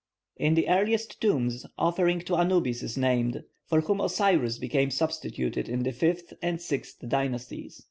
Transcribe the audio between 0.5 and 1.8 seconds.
the earliest tombs